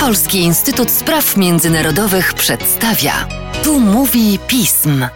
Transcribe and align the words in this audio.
Polski 0.00 0.38
Instytut 0.38 0.90
Spraw 0.90 1.36
Międzynarodowych 1.36 2.34
przedstawia. 2.34 3.28
Tu 3.64 3.80
mówi 3.80 4.38
pism. 4.48 5.06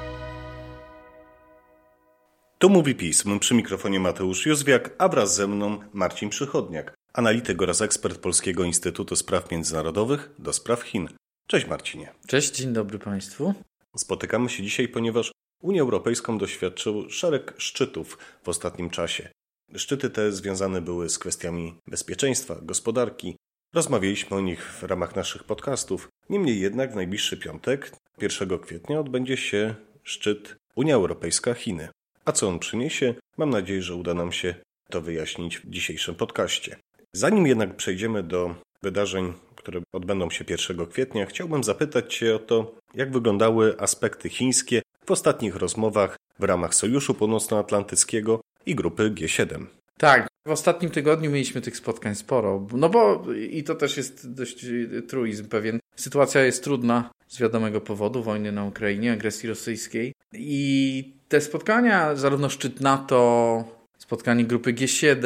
Tu 2.59 2.71
mówi 2.71 2.95
pism. 2.95 3.39
Przy 3.39 3.55
mikrofonie 3.55 4.01
Mateusz 4.01 4.47
Józwiak, 4.47 4.91
a 4.99 5.09
wraz 5.09 5.35
ze 5.35 5.47
mną 5.47 5.79
Marcin 5.93 6.31
Przychodniak, 6.31 6.95
analityk 7.13 7.63
oraz 7.63 7.83
ekspert 7.83 8.19
Polskiego 8.19 8.65
Instytutu 8.65 9.17
Spraw 9.17 9.51
Międzynarodowych 9.51 10.31
do 10.39 10.53
spraw 10.53 10.83
Chin. 10.83 11.09
Cześć 11.49 11.67
Marcinie. 11.67 12.13
Cześć, 12.27 12.57
dzień 12.57 12.73
dobry 12.73 12.99
Państwu. 12.99 13.55
Spotykamy 13.97 14.49
się 14.49 14.63
dzisiaj, 14.63 14.89
ponieważ 14.89 15.33
Unię 15.63 15.81
Europejską 15.81 16.39
doświadczył 16.39 17.11
szereg 17.11 17.55
szczytów 17.59 18.19
w 18.43 18.49
ostatnim 18.49 18.91
czasie. 18.91 19.29
Szczyty 19.77 20.11
te 20.11 20.33
związane 20.33 20.81
były 20.81 21.09
z 21.09 21.19
kwestiami 21.19 21.75
bezpieczeństwa, 21.87 22.57
gospodarki. 22.63 23.37
Rozmawialiśmy 23.77 24.37
o 24.37 24.41
nich 24.41 24.63
w 24.73 24.83
ramach 24.83 25.17
naszych 25.17 25.45
podcastów. 25.45 26.09
Niemniej 26.31 26.61
jednak 26.61 26.93
w 26.93 26.95
najbliższy 26.95 27.37
piątek, 27.37 27.93
1 28.21 28.59
kwietnia, 28.59 29.01
odbędzie 29.01 29.37
się 29.37 29.75
szczyt 30.03 30.57
Unia 30.75 30.95
Europejska-Chiny. 30.95 31.89
A 32.25 32.33
co 32.33 32.49
on 32.49 32.59
przyniesie? 32.59 33.15
Mam 33.37 33.51
nadzieję, 33.51 33.83
że 33.83 33.95
uda 33.95 34.15
nam 34.15 34.33
się 34.33 34.55
to 34.91 35.01
wyjaśnić 35.01 35.59
w 35.59 35.71
dzisiejszym 35.71 36.15
podcaście. 36.15 36.77
Zanim 37.13 37.47
jednak 37.47 37.77
przejdziemy 37.77 38.23
do 38.23 38.55
wydarzeń, 38.83 39.33
które 39.57 39.81
odbędą 39.93 40.31
się 40.31 40.45
1 40.49 40.87
kwietnia, 40.87 41.27
chciałbym 41.27 41.65
zapytać 41.65 42.15
Cię 42.15 42.37
o 42.37 42.39
to, 42.39 42.75
jak 42.95 43.13
wyglądały 43.13 43.81
aspekty 43.81 44.29
chińskie 44.29 44.83
w 45.07 45.11
ostatnich 45.11 45.57
rozmowach 45.57 46.17
w 46.39 46.45
ramach 46.45 46.75
Sojuszu 46.75 47.15
Północnoatlantyckiego 47.15 48.41
i 48.67 48.75
grupy 48.75 49.11
G7. 49.11 49.67
Tak, 49.99 50.29
w 50.47 50.51
ostatnim 50.51 50.91
tygodniu 50.91 51.31
mieliśmy 51.31 51.61
tych 51.61 51.77
spotkań 51.77 52.15
sporo, 52.15 52.67
no 52.73 52.89
bo 52.89 53.25
i 53.51 53.65
to 53.65 53.75
też 53.75 53.97
jest 53.97 54.35
dość 54.35 54.67
truizm 55.09 55.49
pewien. 55.49 55.79
Sytuacja 55.97 56.43
jest 56.43 56.65
trudna 56.65 57.11
z 57.29 57.39
wiadomego 57.39 57.81
powodu, 57.81 58.23
wojny 58.23 58.53
na 58.53 58.65
Ukrainie, 58.65 59.13
agresji 59.13 59.49
rosyjskiej 59.49 60.13
i 60.33 61.13
te 61.29 61.41
spotkania, 61.41 62.17
zarówno 62.17 62.51
szczyt 62.51 62.81
NATO, 62.81 63.65
spotkanie 63.99 64.45
grupy 64.45 64.73
G7 64.73 65.17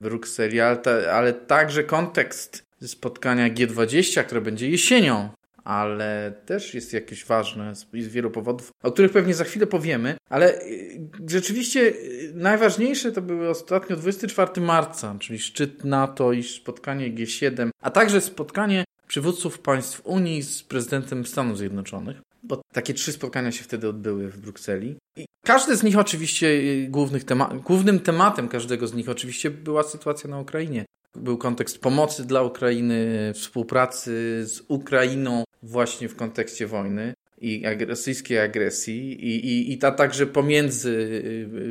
w 0.00 0.04
Brukseli, 0.04 0.60
ale, 0.60 0.80
ale 1.12 1.32
także 1.32 1.84
kontekst 1.84 2.64
spotkania 2.86 3.50
G20, 3.50 4.24
które 4.24 4.40
będzie 4.40 4.70
jesienią 4.70 5.28
ale 5.70 6.32
też 6.46 6.74
jest 6.74 6.92
jakieś 6.92 7.24
ważne 7.24 7.74
z, 7.74 7.86
wielu 7.92 8.30
powodów, 8.30 8.72
o 8.82 8.92
których 8.92 9.12
pewnie 9.12 9.34
za 9.34 9.44
chwilę 9.44 9.66
powiemy, 9.66 10.16
ale 10.30 10.62
y, 10.62 11.00
rzeczywiście 11.28 11.80
y, 11.80 12.32
najważniejsze 12.34 13.12
to 13.12 13.22
były 13.22 13.48
ostatnio 13.48 13.96
24 13.96 14.60
marca, 14.60 15.16
czyli 15.18 15.38
szczyt 15.38 15.84
NATO 15.84 16.32
i 16.32 16.42
spotkanie 16.42 17.14
G7, 17.14 17.70
a 17.82 17.90
także 17.90 18.20
spotkanie 18.20 18.84
przywódców 19.06 19.58
państw 19.58 20.00
Unii 20.04 20.42
z 20.42 20.62
prezydentem 20.62 21.26
Stanów 21.26 21.58
Zjednoczonych. 21.58 22.16
Bo 22.42 22.62
takie 22.72 22.94
trzy 22.94 23.12
spotkania 23.12 23.52
się 23.52 23.64
wtedy 23.64 23.88
odbyły 23.88 24.28
w 24.28 24.38
Brukseli. 24.38 24.96
I 25.16 25.24
każde 25.44 25.76
z 25.76 25.82
nich 25.82 25.98
oczywiście, 25.98 26.46
y, 26.46 26.86
głównych 26.90 27.24
tema 27.24 27.54
głównym 27.66 28.00
tematem 28.00 28.48
każdego 28.48 28.86
z 28.86 28.94
nich 28.94 29.08
oczywiście 29.08 29.50
była 29.50 29.82
sytuacja 29.82 30.30
na 30.30 30.38
Ukrainie. 30.38 30.84
Był 31.16 31.38
kontekst 31.38 31.78
pomocy 31.78 32.26
dla 32.26 32.42
Ukrainy, 32.42 33.32
współpracy 33.34 34.44
z 34.46 34.62
Ukrainą 34.68 35.44
właśnie 35.62 36.08
w 36.08 36.16
kontekście 36.16 36.66
wojny 36.66 37.14
i 37.40 37.62
rosyjskiej 37.88 38.38
agresji 38.38 39.12
i, 39.12 39.46
i, 39.46 39.72
i 39.72 39.78
ta 39.78 39.92
także 39.92 40.26
pomiędzy 40.26 40.90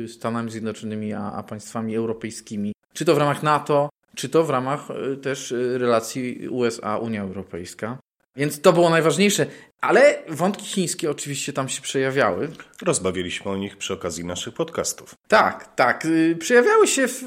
y, 0.04 0.08
Stanami 0.08 0.50
Zjednoczonymi 0.50 1.12
a, 1.12 1.32
a 1.32 1.42
państwami 1.42 1.96
europejskimi, 1.96 2.72
czy 2.92 3.04
to 3.04 3.14
w 3.14 3.18
ramach 3.18 3.42
NATO, 3.42 3.90
czy 4.14 4.28
to 4.28 4.44
w 4.44 4.50
ramach 4.50 4.88
y, 5.12 5.16
też 5.16 5.52
y, 5.52 5.78
relacji 5.78 6.48
USA-Unia 6.48 7.22
Europejska. 7.22 7.98
Więc 8.36 8.60
to 8.60 8.72
było 8.72 8.90
najważniejsze, 8.90 9.46
ale 9.80 10.22
wątki 10.28 10.64
chińskie 10.64 11.10
oczywiście 11.10 11.52
tam 11.52 11.68
się 11.68 11.82
przejawiały. 11.82 12.48
Rozbawialiśmy 12.82 13.50
o 13.50 13.56
nich 13.56 13.76
przy 13.76 13.94
okazji 13.94 14.24
naszych 14.24 14.54
podcastów. 14.54 15.14
Tak, 15.28 15.74
tak. 15.74 16.04
Y, 16.04 16.36
przejawiały 16.40 16.86
się 16.86 17.08
w 17.08 17.24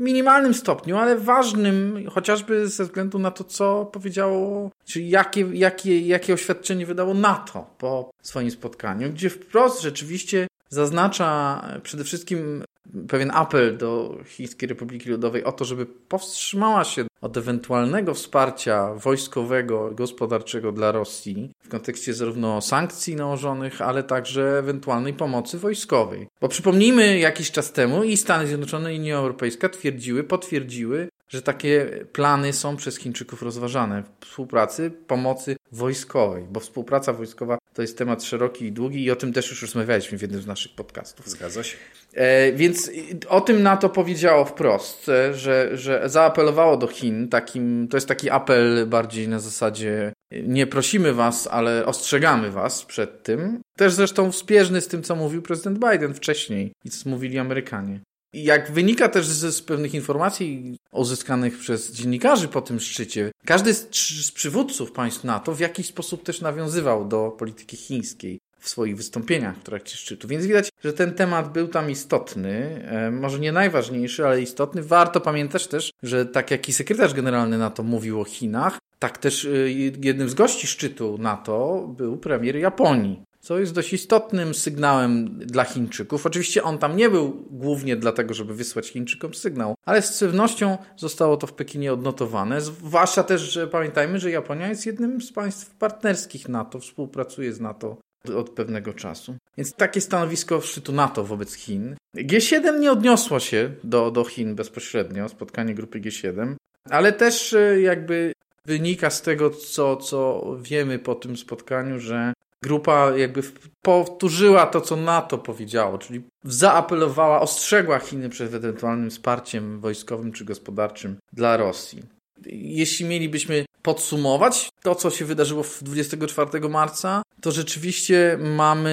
minimalnym 0.00 0.54
stopniu, 0.54 0.96
ale 0.96 1.16
ważnym, 1.16 2.04
chociażby 2.10 2.68
ze 2.68 2.84
względu 2.84 3.18
na 3.18 3.30
to, 3.30 3.44
co 3.44 3.84
powiedziało, 3.92 4.70
czy 4.84 5.02
jakie, 5.02 5.40
jakie, 5.52 6.00
jakie 6.00 6.34
oświadczenie 6.34 6.86
wydało 6.86 7.14
NATO 7.14 7.74
po 7.78 8.10
swoim 8.22 8.50
spotkaniu, 8.50 9.10
gdzie 9.10 9.30
wprost 9.30 9.82
rzeczywiście 9.82 10.46
zaznacza 10.68 11.62
przede 11.82 12.04
wszystkim 12.04 12.64
pewien 13.08 13.30
apel 13.34 13.76
do 13.76 14.18
Chińskiej 14.24 14.68
Republiki 14.68 15.10
Ludowej 15.10 15.44
o 15.44 15.52
to, 15.52 15.64
żeby 15.64 15.86
powstrzymała 15.86 16.84
się 16.84 17.04
od 17.20 17.36
ewentualnego 17.36 18.14
wsparcia 18.14 18.94
wojskowego, 18.94 19.90
gospodarczego 19.90 20.72
dla 20.72 20.92
Rosji 20.92 21.50
w 21.62 21.68
kontekście 21.68 22.14
zarówno 22.14 22.60
sankcji 22.60 23.16
nałożonych, 23.16 23.82
ale 23.82 24.02
także 24.02 24.58
ewentualnej 24.58 25.14
pomocy 25.14 25.58
wojskowej. 25.58 26.26
Bo 26.40 26.48
przypomnijmy, 26.48 27.18
jakiś 27.18 27.50
czas 27.50 27.72
temu 27.72 28.04
i 28.04 28.16
Stany 28.16 28.46
Zjednoczone 28.46 28.94
i 28.94 28.98
Unia 28.98 29.16
Europejska 29.16 29.68
twierdziły, 29.68 30.24
potwierdziły, 30.24 31.08
że 31.30 31.42
takie 31.42 31.86
plany 32.12 32.52
są 32.52 32.76
przez 32.76 32.98
Chińczyków 32.98 33.42
rozważane 33.42 34.02
współpracy, 34.20 34.90
pomocy 35.06 35.56
wojskowej, 35.72 36.44
bo 36.50 36.60
współpraca 36.60 37.12
wojskowa 37.12 37.58
to 37.74 37.82
jest 37.82 37.98
temat 37.98 38.24
szeroki 38.24 38.64
i 38.64 38.72
długi 38.72 39.04
i 39.04 39.10
o 39.10 39.16
tym 39.16 39.32
też 39.32 39.50
już 39.50 39.62
rozmawialiśmy 39.62 40.18
w 40.18 40.22
jednym 40.22 40.42
z 40.42 40.46
naszych 40.46 40.74
podcastów. 40.74 41.28
Zgadza 41.28 41.62
się. 41.62 41.76
E, 42.14 42.52
więc 42.52 42.90
o 43.28 43.40
tym 43.40 43.62
NATO 43.62 43.88
powiedziało 43.88 44.44
wprost, 44.44 45.08
e, 45.08 45.34
że, 45.34 45.70
że 45.76 46.02
zaapelowało 46.06 46.76
do 46.76 46.86
Chin. 46.86 47.28
Takim, 47.28 47.88
to 47.90 47.96
jest 47.96 48.08
taki 48.08 48.30
apel 48.30 48.86
bardziej 48.86 49.28
na 49.28 49.38
zasadzie 49.38 50.12
nie 50.32 50.66
prosimy 50.66 51.12
was, 51.12 51.46
ale 51.46 51.86
ostrzegamy 51.86 52.50
was 52.50 52.84
przed 52.84 53.22
tym. 53.22 53.60
Też 53.76 53.92
zresztą 53.92 54.32
spierzny 54.32 54.80
z 54.80 54.88
tym, 54.88 55.02
co 55.02 55.16
mówił 55.16 55.42
prezydent 55.42 55.78
Biden 55.78 56.14
wcześniej 56.14 56.72
i 56.84 56.90
co 56.90 57.10
mówili 57.10 57.38
Amerykanie. 57.38 58.00
Jak 58.32 58.72
wynika 58.72 59.08
też 59.08 59.26
z, 59.26 59.54
z, 59.54 59.62
pewnych 59.62 59.94
informacji 59.94 60.76
uzyskanych 60.92 61.58
przez 61.58 61.92
dziennikarzy 61.92 62.48
po 62.48 62.62
tym 62.62 62.80
szczycie, 62.80 63.30
każdy 63.44 63.74
z, 63.74 63.88
z, 64.26 64.32
przywódców 64.32 64.92
państw 64.92 65.24
NATO 65.24 65.54
w 65.54 65.60
jakiś 65.60 65.86
sposób 65.86 66.22
też 66.22 66.40
nawiązywał 66.40 67.08
do 67.08 67.30
polityki 67.30 67.76
chińskiej 67.76 68.40
w 68.60 68.68
swoich 68.68 68.96
wystąpieniach 68.96 69.56
w 69.56 69.62
trakcie 69.62 69.96
szczytu. 69.96 70.28
Więc 70.28 70.46
widać, 70.46 70.68
że 70.84 70.92
ten 70.92 71.14
temat 71.14 71.52
był 71.52 71.68
tam 71.68 71.90
istotny, 71.90 72.84
e, 72.88 73.10
może 73.10 73.40
nie 73.40 73.52
najważniejszy, 73.52 74.26
ale 74.26 74.42
istotny. 74.42 74.82
Warto 74.82 75.20
pamiętać 75.20 75.66
też, 75.66 75.92
że 76.02 76.26
tak 76.26 76.50
jak 76.50 76.68
i 76.68 76.72
sekretarz 76.72 77.14
generalny 77.14 77.58
NATO 77.58 77.82
mówił 77.82 78.20
o 78.20 78.24
Chinach, 78.24 78.78
tak 78.98 79.18
też 79.18 79.44
e, 79.44 79.70
jednym 80.02 80.28
z 80.28 80.34
gości 80.34 80.66
szczytu 80.66 81.18
NATO 81.18 81.88
był 81.96 82.16
premier 82.16 82.56
Japonii 82.56 83.22
co 83.40 83.58
jest 83.58 83.74
dość 83.74 83.92
istotnym 83.92 84.54
sygnałem 84.54 85.38
dla 85.38 85.64
Chińczyków. 85.64 86.26
Oczywiście 86.26 86.62
on 86.62 86.78
tam 86.78 86.96
nie 86.96 87.10
był 87.10 87.46
głównie 87.50 87.96
dlatego, 87.96 88.34
żeby 88.34 88.54
wysłać 88.54 88.88
Chińczykom 88.88 89.34
sygnał, 89.34 89.74
ale 89.84 90.02
z 90.02 90.20
pewnością 90.20 90.78
zostało 90.96 91.36
to 91.36 91.46
w 91.46 91.52
Pekinie 91.52 91.92
odnotowane. 91.92 92.60
Zwłaszcza 92.60 93.22
też, 93.22 93.40
że 93.40 93.66
pamiętajmy, 93.66 94.18
że 94.18 94.30
Japonia 94.30 94.68
jest 94.68 94.86
jednym 94.86 95.20
z 95.20 95.32
państw 95.32 95.74
partnerskich 95.74 96.48
NATO, 96.48 96.78
współpracuje 96.78 97.52
z 97.52 97.60
NATO 97.60 97.96
od 98.36 98.50
pewnego 98.50 98.92
czasu. 98.92 99.36
Więc 99.56 99.72
takie 99.72 100.00
stanowisko 100.00 100.60
szczytu 100.60 100.92
NATO 100.92 101.24
wobec 101.24 101.54
Chin. 101.54 101.96
G7 102.16 102.80
nie 102.80 102.92
odniosło 102.92 103.40
się 103.40 103.70
do, 103.84 104.10
do 104.10 104.24
Chin 104.24 104.54
bezpośrednio, 104.54 105.28
spotkanie 105.28 105.74
grupy 105.74 106.00
G7, 106.00 106.54
ale 106.90 107.12
też 107.12 107.52
e, 107.52 107.80
jakby 107.80 108.32
wynika 108.66 109.10
z 109.10 109.22
tego, 109.22 109.50
co, 109.50 109.96
co 109.96 110.46
wiemy 110.62 110.98
po 110.98 111.14
tym 111.14 111.36
spotkaniu, 111.36 111.98
że 111.98 112.32
grupa 112.64 113.16
jakby 113.16 113.42
powtórzyła 113.82 114.66
to, 114.66 114.80
co 114.80 114.96
NATO 114.96 115.38
powiedziało, 115.38 115.98
czyli 115.98 116.22
zaapelowała, 116.44 117.40
ostrzegła 117.40 117.98
Chiny 117.98 118.28
przed 118.28 118.54
ewentualnym 118.54 119.10
wsparciem 119.10 119.80
wojskowym 119.80 120.32
czy 120.32 120.44
gospodarczym 120.44 121.16
dla 121.32 121.56
Rosji. 121.56 122.02
Jeśli 122.46 123.06
mielibyśmy 123.06 123.64
podsumować 123.82 124.68
to, 124.82 124.94
co 124.94 125.10
się 125.10 125.24
wydarzyło 125.24 125.64
24 125.82 126.68
marca, 126.68 127.22
to 127.40 127.52
rzeczywiście 127.52 128.38
mamy. 128.40 128.90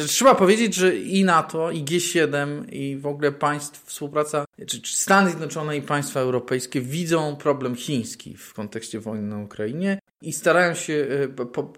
Y, 0.00 0.06
trzeba 0.06 0.34
powiedzieć, 0.34 0.74
że 0.74 0.96
i 0.96 1.24
NATO, 1.24 1.70
i 1.70 1.84
G7, 1.84 2.72
i 2.72 2.96
w 2.96 3.06
ogóle 3.06 3.32
państw, 3.32 3.84
współpraca, 3.86 4.44
czy, 4.66 4.80
Stany 4.84 5.30
Zjednoczone 5.30 5.76
i 5.76 5.82
państwa 5.82 6.20
europejskie 6.20 6.80
widzą 6.80 7.36
problem 7.36 7.74
chiński 7.74 8.36
w 8.36 8.54
kontekście 8.54 9.00
wojny 9.00 9.28
na 9.28 9.38
Ukrainie 9.38 9.98
i 10.22 10.32
starają 10.32 10.74
się 10.74 10.92
y, 10.92 11.28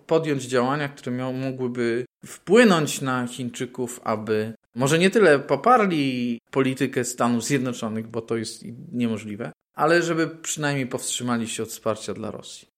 podjąć 0.06 0.42
działania, 0.42 0.88
które 0.88 1.32
mogłyby 1.32 2.04
wpłynąć 2.26 3.00
na 3.00 3.26
Chińczyków, 3.26 4.00
aby 4.04 4.52
może 4.74 4.98
nie 4.98 5.10
tyle 5.10 5.38
poparli 5.38 6.38
politykę 6.50 7.04
Stanów 7.04 7.44
Zjednoczonych, 7.44 8.08
bo 8.08 8.20
to 8.20 8.36
jest 8.36 8.64
niemożliwe, 8.92 9.52
ale 9.74 10.02
żeby 10.02 10.26
przynajmniej 10.26 10.86
powstrzymali 10.86 11.48
się 11.48 11.62
od 11.62 11.68
wsparcia 11.68 12.14
dla 12.14 12.30
Rosji. 12.30 12.71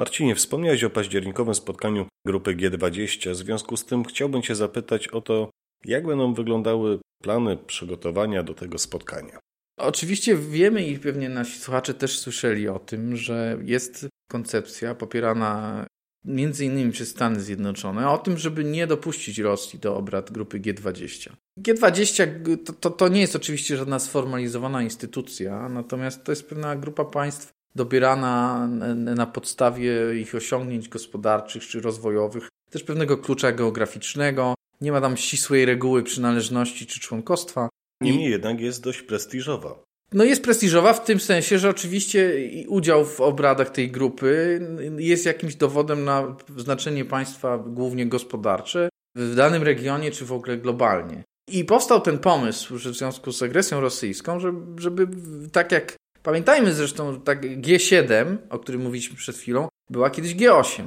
Marcinie, 0.00 0.34
wspomniałeś 0.34 0.84
o 0.84 0.90
październikowym 0.90 1.54
spotkaniu 1.54 2.06
grupy 2.26 2.56
G20. 2.56 3.30
W 3.30 3.36
związku 3.36 3.76
z 3.76 3.84
tym 3.84 4.04
chciałbym 4.04 4.42
Cię 4.42 4.54
zapytać 4.54 5.08
o 5.08 5.20
to, 5.20 5.50
jak 5.84 6.06
będą 6.06 6.34
wyglądały 6.34 6.98
plany 7.22 7.56
przygotowania 7.56 8.42
do 8.42 8.54
tego 8.54 8.78
spotkania. 8.78 9.38
Oczywiście 9.78 10.36
wiemy 10.36 10.86
i 10.86 10.98
pewnie 10.98 11.28
nasi 11.28 11.58
słuchacze 11.58 11.94
też 11.94 12.18
słyszeli 12.18 12.68
o 12.68 12.78
tym, 12.78 13.16
że 13.16 13.58
jest 13.64 14.06
koncepcja 14.30 14.94
popierana 14.94 15.86
między 16.24 16.64
innymi 16.64 16.92
przez 16.92 17.08
Stany 17.08 17.40
Zjednoczone 17.40 18.10
o 18.10 18.18
tym, 18.18 18.38
żeby 18.38 18.64
nie 18.64 18.86
dopuścić 18.86 19.38
Rosji 19.38 19.78
do 19.78 19.96
obrad 19.96 20.30
grupy 20.30 20.60
G20. 20.60 21.32
G20 21.58 22.26
to, 22.64 22.72
to, 22.72 22.90
to 22.90 23.08
nie 23.08 23.20
jest 23.20 23.36
oczywiście 23.36 23.76
żadna 23.76 23.98
sformalizowana 23.98 24.82
instytucja, 24.82 25.68
natomiast 25.68 26.24
to 26.24 26.32
jest 26.32 26.48
pewna 26.48 26.76
grupa 26.76 27.04
państw 27.04 27.59
dobierana 27.74 28.66
na 28.96 29.26
podstawie 29.26 30.20
ich 30.20 30.34
osiągnięć 30.34 30.88
gospodarczych 30.88 31.62
czy 31.62 31.80
rozwojowych, 31.80 32.48
też 32.70 32.82
pewnego 32.82 33.18
klucza 33.18 33.52
geograficznego. 33.52 34.54
Nie 34.80 34.92
ma 34.92 35.00
tam 35.00 35.16
ścisłej 35.16 35.64
reguły 35.64 36.02
przynależności 36.02 36.86
czy 36.86 37.00
członkostwa. 37.00 37.68
Niemniej 38.00 38.30
jednak 38.30 38.60
jest 38.60 38.82
dość 38.82 39.02
prestiżowa. 39.02 39.82
No 40.12 40.24
jest 40.24 40.42
prestiżowa 40.42 40.92
w 40.92 41.04
tym 41.04 41.20
sensie, 41.20 41.58
że 41.58 41.70
oczywiście 41.70 42.32
udział 42.68 43.04
w 43.04 43.20
obradach 43.20 43.70
tej 43.70 43.90
grupy 43.90 44.60
jest 44.98 45.26
jakimś 45.26 45.54
dowodem 45.54 46.04
na 46.04 46.36
znaczenie 46.56 47.04
państwa 47.04 47.58
głównie 47.58 48.06
gospodarcze 48.06 48.88
w 49.16 49.34
danym 49.34 49.62
regionie 49.62 50.10
czy 50.10 50.24
w 50.24 50.32
ogóle 50.32 50.56
globalnie. 50.56 51.24
I 51.50 51.64
powstał 51.64 52.00
ten 52.00 52.18
pomysł, 52.18 52.78
że 52.78 52.90
w 52.90 52.96
związku 52.96 53.32
z 53.32 53.42
agresją 53.42 53.80
rosyjską, 53.80 54.40
żeby, 54.40 54.82
żeby 54.82 55.08
tak 55.52 55.72
jak 55.72 55.96
pamiętajmy 56.22 56.74
zresztą, 56.74 57.20
tak 57.20 57.40
G7, 57.40 58.36
o 58.50 58.58
którym 58.58 58.82
mówiliśmy 58.82 59.16
przed 59.16 59.36
chwilą, 59.36 59.68
była 59.90 60.10
kiedyś 60.10 60.34
G8. 60.34 60.84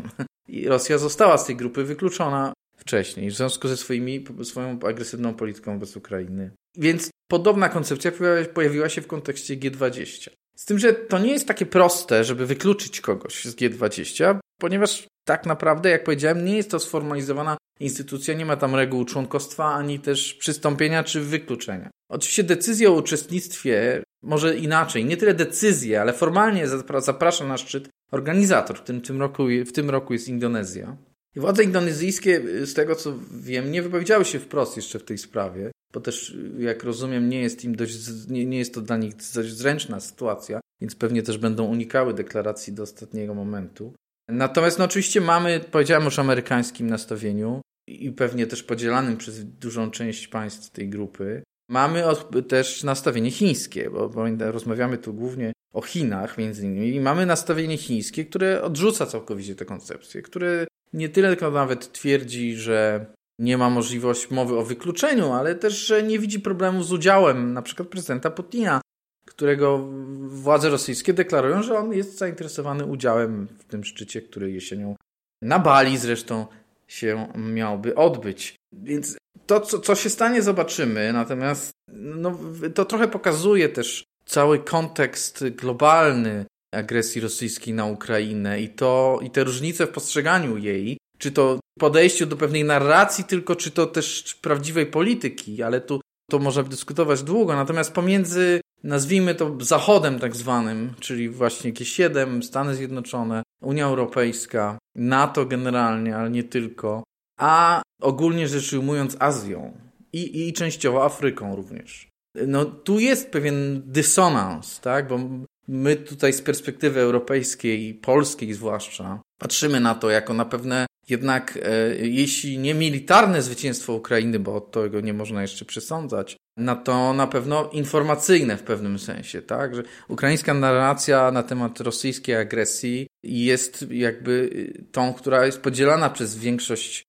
I 0.48 0.68
Rosja 0.68 0.98
została 0.98 1.38
z 1.38 1.46
tej 1.46 1.56
grupy 1.56 1.84
wykluczona 1.84 2.54
wcześniej, 2.78 3.30
w 3.30 3.36
związku 3.36 3.68
ze 3.68 3.78
swoimi, 3.78 4.26
swoją 4.44 4.80
agresywną 4.80 5.34
polityką 5.34 5.74
wobec 5.74 5.98
Ukrainy. 5.98 6.52
Więc 6.78 7.10
podobna 7.28 7.70
koncepcja 7.70 8.12
pojawiła 8.54 8.90
się 8.90 9.02
w 9.02 9.08
kontekście 9.08 9.58
G20. 9.58 10.30
Z 10.56 10.66
tym, 10.66 10.80
że 10.80 10.94
to 10.94 11.20
nie 11.20 11.32
jest 11.32 11.48
takie 11.48 11.66
proste, 11.66 12.24
żeby 12.24 12.46
wykluczyć 12.46 13.02
kogoś 13.02 13.46
z 13.46 13.56
G20, 13.56 14.40
ponieważ 14.60 15.08
tak 15.26 15.46
naprawdę, 15.46 15.90
jak 15.90 16.04
powiedziałem, 16.04 16.46
nie 16.46 16.58
jest 16.58 16.72
to 16.72 16.80
sformalizowana 16.80 17.58
instytucja, 17.80 18.34
nie 18.34 18.46
ma 18.46 18.56
tam 18.56 18.76
reguł 18.76 19.06
członkostwa 19.06 19.74
ani 19.74 20.00
też 20.00 20.34
przystąpienia 20.34 21.04
czy 21.04 21.22
wykluczenia. 21.22 21.90
Oczywiście 22.10 22.44
decyzja 22.44 22.90
o 22.90 22.94
uczestnictwie, 22.94 24.04
może 24.24 24.58
inaczej, 24.58 25.06
nie 25.06 25.18
tyle 25.18 25.34
decyzję, 25.34 26.02
ale 26.02 26.14
formalnie 26.14 26.68
zaprasza 27.00 27.48
na 27.48 27.58
szczyt 27.58 27.90
organizator. 28.12 28.78
W 28.78 28.84
tym, 28.84 29.02
tym 29.02 29.20
roku, 29.20 29.44
w 29.66 29.72
tym 29.72 29.90
roku 29.90 30.14
jest 30.14 30.28
Indonezja. 30.28 30.98
I 31.36 31.40
władze 31.40 31.64
indonezyjskie, 31.64 32.42
z 32.66 32.74
tego 32.74 32.96
co 32.96 33.14
wiem, 33.32 33.72
nie 33.72 33.82
wypowiedziały 33.82 34.26
się 34.26 34.40
wprost 34.40 34.76
jeszcze 34.76 35.00
w 35.00 35.04
tej 35.04 35.18
sprawie, 35.18 35.72
bo 35.94 36.00
też, 36.00 36.38
jak 36.58 36.84
rozumiem, 36.84 37.30
nie 37.30 37.42
jest 37.42 37.64
im 37.64 37.76
dość, 37.76 37.96
nie, 38.30 38.46
nie 38.46 38.58
jest 38.58 38.74
to 38.74 38.82
dla 38.82 38.98
nich 38.98 39.14
dość 39.36 39.54
zręczna 39.54 40.00
sytuacja, 40.00 40.60
więc 40.82 40.96
pewnie 40.96 41.24
też 41.24 41.38
będą 41.38 41.66
unikały 41.66 42.14
deklaracji 42.14 42.74
do 42.74 42.84
ostatniego 42.84 43.34
momentu. 43.34 43.94
Natomiast 44.30 44.80
no, 44.80 44.86
oczywiście 44.86 45.22
mamy, 45.22 45.60
powiedziałem 45.72 46.06
już 46.06 46.20
amerykańskim 46.20 46.88
nastawieniu 46.88 47.62
i 47.88 48.12
pewnie 48.12 48.48
też 48.48 48.64
podzielanym 48.64 49.18
przez 49.18 49.46
dużą 49.46 49.92
część 49.92 50.28
państw 50.28 50.70
tej 50.70 50.90
grupy. 50.90 51.44
Mamy 51.70 52.04
też 52.48 52.84
nastawienie 52.84 53.32
chińskie, 53.32 53.90
bo, 53.90 54.12
rozmawiamy 54.40 54.98
tu 54.98 55.14
głównie 55.14 55.54
o 55.74 55.82
Chinach 55.82 56.38
między 56.38 56.66
innymi 56.66 56.96
i 56.96 57.02
mamy 57.02 57.26
nastawienie 57.26 57.78
chińskie, 57.78 58.26
które 58.26 58.62
odrzuca 58.62 59.06
całkowicie 59.06 59.56
tę 59.56 59.66
koncepcję, 59.66 60.22
które 60.22 60.68
nie 60.94 61.10
tyle 61.10 61.30
tylko 61.30 61.52
nawet 61.52 61.92
twierdzi, 61.92 62.56
że 62.56 63.06
nie 63.40 63.58
ma 63.58 63.70
możliwości 63.70 64.34
mowy 64.34 64.58
o 64.58 64.64
wykluczeniu, 64.64 65.32
ale 65.32 65.56
też, 65.56 65.74
że 65.88 66.04
nie 66.04 66.20
widzi 66.20 66.40
problemu 66.40 66.84
z 66.84 66.92
udziałem 66.92 67.54
na 67.54 67.62
przykład 67.62 67.88
prezydenta 67.88 68.32
Putina, 68.32 68.82
którego 69.26 69.90
władze 70.28 70.70
rosyjskie 70.70 71.14
deklarują, 71.14 71.64
że 71.64 71.78
on 71.78 71.94
jest 71.94 72.18
zainteresowany 72.18 72.86
udziałem 72.86 73.48
w 73.48 73.64
tym 73.64 73.84
szczycie, 73.84 74.22
który 74.22 74.52
jesienią 74.52 74.96
na 75.42 75.60
Bali 75.60 75.98
zresztą 75.98 76.48
się 76.88 77.28
miałby 77.36 77.96
odbyć. 77.96 78.56
Więc 78.74 79.18
to, 79.46 79.60
co, 79.60 79.80
co 79.80 79.96
się 79.96 80.10
stanie, 80.10 80.42
zobaczymy. 80.42 81.14
Natomiast 81.14 81.72
no, 81.94 82.40
to 82.76 82.86
trochę 82.86 83.08
pokazuje 83.08 83.70
też 83.70 84.04
cały 84.26 84.60
kontekst 84.60 85.44
globalny 85.50 86.46
agresji 86.74 87.22
rosyjskiej 87.22 87.74
na 87.74 87.86
Ukrainę 87.86 88.62
i, 88.62 88.70
to, 88.70 89.20
i 89.24 89.30
te 89.30 89.44
różnice 89.44 89.88
w 89.88 89.90
postrzeganiu 89.90 90.58
jej, 90.58 90.98
czy 91.18 91.32
to 91.32 91.60
podejściu 91.80 92.26
do 92.26 92.38
pewnej 92.38 92.64
narracji 92.64 93.24
tylko, 93.24 93.56
czy 93.56 93.72
to 93.72 93.86
też 93.86 94.36
prawdziwej 94.42 94.86
polityki, 94.86 95.64
ale 95.64 95.82
tu 95.82 96.02
to 96.32 96.40
można 96.40 96.64
dyskutować 96.64 97.24
długo. 97.24 97.56
Natomiast 97.56 97.94
pomiędzy, 97.94 98.62
nazwijmy 98.84 99.36
to 99.36 99.58
Zachodem 99.60 100.20
tak 100.20 100.36
zwanym, 100.36 100.94
czyli 101.00 101.30
właśnie 101.30 101.74
G7, 101.74 102.42
Stany 102.42 102.76
Zjednoczone, 102.76 103.43
Unia 103.64 103.86
Europejska, 103.86 104.78
NATO 104.96 105.46
generalnie, 105.46 106.16
ale 106.16 106.30
nie 106.30 106.44
tylko, 106.44 107.04
a 107.40 107.82
ogólnie 108.02 108.48
rzecz 108.48 108.74
ujmując 108.74 109.18
Azją 109.20 109.78
i, 110.14 110.48
i 110.48 110.54
częściowo 110.54 111.06
Afryką 111.06 111.56
również. 111.56 112.08
No 112.48 112.66
tu 112.66 113.00
jest 113.00 113.32
pewien 113.32 113.82
dysonans, 113.86 114.80
tak, 114.80 115.08
bo 115.08 115.20
my 115.68 115.96
tutaj 115.96 116.34
z 116.34 116.42
perspektywy 116.42 117.00
europejskiej, 117.00 117.94
polskiej 117.94 118.54
zwłaszcza, 118.54 119.22
patrzymy 119.40 119.80
na 119.80 119.96
to 119.96 120.10
jako 120.10 120.34
na 120.34 120.46
pewne 120.46 120.86
jednak, 121.10 121.60
e, 121.64 121.96
jeśli 121.96 122.58
nie 122.58 122.74
militarne 122.74 123.42
zwycięstwo 123.42 123.94
Ukrainy, 123.94 124.40
bo 124.40 124.56
od 124.56 124.72
tego 124.72 125.02
nie 125.02 125.14
można 125.14 125.42
jeszcze 125.42 125.66
przesądzać, 125.66 126.38
na 126.58 126.76
to 126.76 127.14
na 127.14 127.28
pewno 127.28 127.70
informacyjne 127.70 128.58
w 128.58 128.64
pewnym 128.64 129.00
sensie, 129.00 129.42
tak? 129.42 129.76
Że 129.76 129.84
ukraińska 130.08 130.54
narracja 130.54 131.32
na 131.32 131.44
temat 131.44 131.80
rosyjskiej 131.80 132.36
agresji 132.36 133.08
jest 133.24 133.86
jakby 133.90 134.32
y, 134.32 134.86
tą, 134.92 135.14
która 135.14 135.46
jest 135.46 135.62
podzielana 135.62 136.10
przez 136.10 136.36
większość 136.36 137.04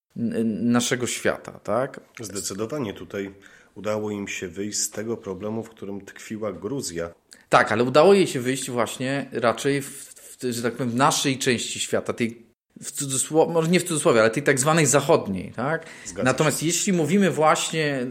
naszego 0.46 1.06
świata, 1.06 1.52
tak? 1.52 2.00
Zdecydowanie 2.20 2.94
tutaj 2.94 3.34
udało 3.74 4.10
im 4.10 4.28
się 4.28 4.48
wyjść 4.48 4.78
z 4.78 4.90
tego 4.90 5.16
problemu, 5.16 5.62
w 5.62 5.70
którym 5.70 6.00
tkwiła 6.00 6.52
Gruzja. 6.52 7.10
Tak, 7.48 7.72
ale 7.72 7.84
udało 7.84 8.14
jej 8.14 8.26
się 8.26 8.40
wyjść 8.40 8.70
właśnie 8.70 9.30
raczej 9.32 9.82
w, 9.82 10.14
w 10.14 10.52
że 10.52 10.62
tak 10.62 10.72
powiem, 10.72 10.90
w 10.90 10.96
naszej 10.96 11.38
części 11.38 11.80
świata, 11.80 12.12
tej 12.12 12.43
w 12.82 12.92
cudzysłowie, 12.92 13.52
może 13.52 13.68
nie 13.68 13.80
w 13.80 13.84
cudzysłowie, 13.84 14.20
ale 14.20 14.30
tej 14.30 14.42
tak 14.42 14.60
zwanej 14.60 14.86
zachodniej, 14.86 15.52
tak? 15.52 15.86
Natomiast 16.22 16.60
się. 16.60 16.66
jeśli 16.66 16.92
mówimy 16.92 17.30
właśnie 17.30 18.06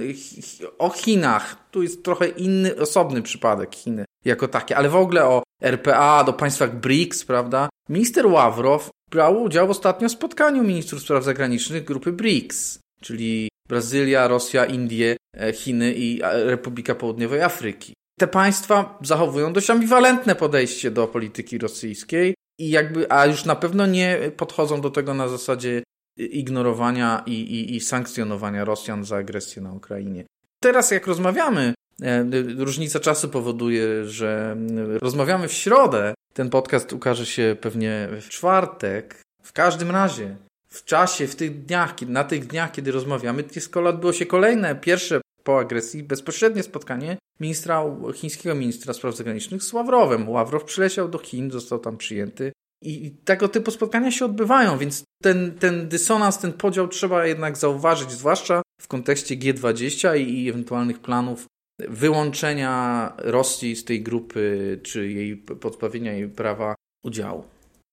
o 0.78 0.90
Chinach, 0.90 1.56
tu 1.72 1.84
jest 1.84 2.04
trochę 2.04 2.28
inny, 2.28 2.76
osobny 2.76 3.22
przypadek 3.22 3.76
Chiny 3.76 4.06
jako 4.26 4.48
takie, 4.48 4.78
ale 4.78 4.90
w 4.90 4.96
ogóle 4.96 5.26
o 5.26 5.44
RPA, 5.62 6.24
do 6.24 6.34
państwach 6.34 6.76
BRICS, 6.76 7.26
prawda? 7.26 7.70
Minister 7.90 8.28
Ławrow 8.28 8.90
brał 9.12 9.44
udział 9.44 9.68
w 9.68 9.72
ostatnio 9.72 10.10
spotkaniu 10.10 10.64
ministrów 10.64 11.02
spraw 11.02 11.24
zagranicznych 11.24 11.84
grupy 11.84 12.12
BRICS, 12.12 12.80
czyli 13.02 13.50
Brazylia, 13.70 14.28
Rosja, 14.28 14.66
Indie, 14.66 15.18
e, 15.38 15.54
Chiny 15.54 15.94
i 15.94 16.22
e, 16.24 16.44
Republika 16.44 16.96
Południowej 16.96 17.42
Afryki. 17.42 17.94
Te 18.20 18.28
państwa 18.28 18.98
zachowują 19.02 19.54
dość 19.54 19.70
ambiwalentne 19.70 20.36
podejście 20.36 20.92
do 20.92 21.08
polityki 21.08 21.58
rosyjskiej 21.58 22.36
i 22.58 22.70
jakby, 22.70 23.12
a 23.12 23.26
już 23.26 23.46
na 23.46 23.56
pewno 23.56 23.86
nie 23.86 24.32
podchodzą 24.38 24.82
do 24.82 24.90
tego 24.90 25.14
na 25.14 25.28
zasadzie 25.28 25.84
ignorowania 26.18 27.24
i, 27.26 27.34
i, 27.34 27.76
i 27.76 27.82
sankcjonowania 27.82 28.66
Rosjan 28.66 29.06
za 29.06 29.18
agresję 29.18 29.62
na 29.62 29.74
Ukrainie. 29.74 30.26
Teraz 30.60 30.92
jak 30.92 31.08
rozmawiamy, 31.08 31.74
e, 32.02 32.26
różnica 32.58 33.00
czasu 33.00 33.30
powoduje, 33.30 34.06
że 34.06 34.58
rozmawiamy 35.02 35.48
w 35.48 35.54
środę. 35.54 36.14
Ten 36.34 36.50
podcast 36.50 36.94
ukaże 36.94 37.26
się 37.26 37.56
pewnie 37.62 38.10
w 38.22 38.30
czwartek. 38.30 39.22
W 39.44 39.54
każdym 39.54 39.92
razie, 39.92 40.38
w 40.68 40.84
czasie, 40.84 41.28
w 41.28 41.36
tych 41.36 41.66
dniach, 41.66 42.02
na 42.02 42.24
tych 42.24 42.48
dniach, 42.48 42.72
kiedy 42.72 42.92
rozmawiamy, 42.92 43.44
odbyło 43.86 44.14
się 44.14 44.26
kolejne, 44.26 44.76
pierwsze 44.76 45.22
po 45.44 45.60
agresji, 45.60 46.04
bezpośrednie 46.04 46.64
spotkanie 46.64 47.18
ministra, 47.40 47.84
chińskiego 48.14 48.56
ministra 48.56 48.94
spraw 48.94 49.16
zagranicznych 49.16 49.64
z 49.64 49.74
Ławrowem. 49.74 50.30
Ławrow 50.30 50.64
przyleciał 50.64 51.10
do 51.10 51.18
Chin, 51.18 51.52
został 51.52 51.80
tam 51.80 51.98
przyjęty. 51.98 52.52
I 52.82 53.12
tego 53.12 53.48
typu 53.48 53.72
spotkania 53.72 54.12
się 54.12 54.26
odbywają, 54.26 54.78
więc 54.78 55.04
ten, 55.22 55.52
ten 55.60 55.90
dysonans, 55.90 56.38
ten 56.38 56.54
podział 56.54 56.88
trzeba 56.88 57.28
jednak 57.28 57.58
zauważyć, 57.58 58.12
zwłaszcza 58.12 58.62
w 58.82 58.88
kontekście 58.88 59.36
G20 59.36 60.20
i, 60.20 60.44
i 60.44 60.50
ewentualnych 60.50 61.00
planów 61.00 61.46
wyłączenia 61.80 63.14
Rosji 63.18 63.76
z 63.76 63.86
tej 63.86 64.04
grupy, 64.04 64.80
czy 64.84 65.12
jej 65.12 65.38
pozbawienia 65.38 66.14
jej 66.14 66.30
prawa 66.30 66.76
udziału. 67.04 67.44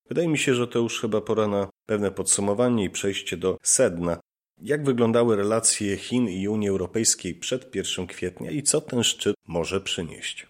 Wydaje 0.09 0.29
mi 0.29 0.39
się, 0.39 0.55
że 0.55 0.69
to 0.69 0.79
już 0.79 1.01
chyba 1.01 1.21
pora 1.21 1.49
na 1.49 1.69
pewne 1.89 2.11
podsumowanie 2.11 2.85
i 2.85 2.91
przejście 2.91 3.37
do 3.37 3.57
sedna. 3.63 4.20
Jak 4.63 4.85
wyglądały 4.85 5.37
relacje 5.37 5.97
Chin 5.97 6.29
i 6.29 6.49
Unii 6.49 6.69
Europejskiej 6.69 7.35
przed 7.35 7.75
1 7.75 8.07
kwietnia 8.07 8.51
i 8.51 8.63
co 8.63 8.81
ten 8.81 9.03
szczyt 9.03 9.37
może 9.49 9.81
przynieść? 9.81 10.47